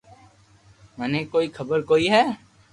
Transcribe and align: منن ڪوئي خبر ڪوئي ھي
منن 0.97 1.23
ڪوئي 1.31 1.47
خبر 1.57 1.79
ڪوئي 1.89 2.05
ھي 2.13 2.23